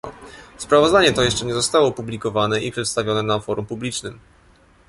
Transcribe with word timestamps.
Sprawozdanie 0.57 1.13
to 1.13 1.23
jeszcze 1.23 1.45
nie 1.45 1.53
zostało 1.53 1.87
opublikowane 1.87 2.61
i 2.61 2.71
przedstawione 2.71 3.23
na 3.23 3.39
forum 3.39 3.65
publicznym 3.65 4.19